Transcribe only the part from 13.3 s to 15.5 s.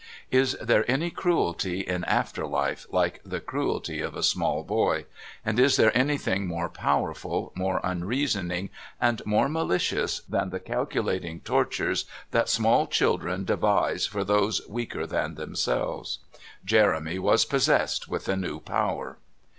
devise for those weaker than